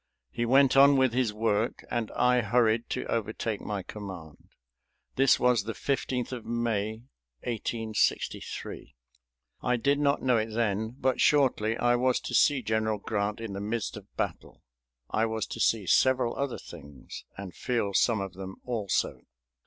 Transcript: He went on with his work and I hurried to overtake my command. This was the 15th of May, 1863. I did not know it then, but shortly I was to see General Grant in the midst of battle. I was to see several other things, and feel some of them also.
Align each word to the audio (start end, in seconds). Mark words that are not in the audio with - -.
He 0.31 0.47
went 0.47 0.75
on 0.75 0.97
with 0.97 1.13
his 1.13 1.31
work 1.31 1.85
and 1.91 2.09
I 2.13 2.41
hurried 2.41 2.89
to 2.89 3.05
overtake 3.05 3.61
my 3.61 3.83
command. 3.83 4.49
This 5.15 5.39
was 5.39 5.61
the 5.65 5.73
15th 5.75 6.31
of 6.31 6.43
May, 6.43 7.03
1863. 7.43 8.95
I 9.61 9.77
did 9.77 9.99
not 9.99 10.23
know 10.23 10.37
it 10.37 10.55
then, 10.55 10.95
but 10.99 11.21
shortly 11.21 11.77
I 11.77 11.95
was 11.97 12.19
to 12.21 12.33
see 12.33 12.63
General 12.63 12.97
Grant 12.97 13.39
in 13.39 13.53
the 13.53 13.61
midst 13.61 13.95
of 13.95 14.07
battle. 14.17 14.63
I 15.11 15.27
was 15.27 15.45
to 15.45 15.59
see 15.59 15.85
several 15.85 16.35
other 16.35 16.57
things, 16.57 17.23
and 17.37 17.53
feel 17.53 17.93
some 17.93 18.21
of 18.21 18.33
them 18.33 18.55
also. 18.65 19.21